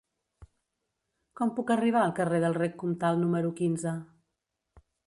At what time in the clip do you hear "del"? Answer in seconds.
2.47-2.59